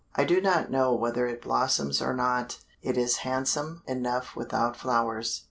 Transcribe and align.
I 0.15 0.23
do 0.23 0.41
not 0.41 0.71
know 0.71 0.95
whether 0.95 1.27
it 1.27 1.43
blossoms 1.43 2.01
or 2.01 2.11
not, 2.15 2.57
it 2.81 2.97
is 2.97 3.17
handsome 3.17 3.83
enough 3.85 4.35
without 4.35 4.75
flowers. 4.75 5.39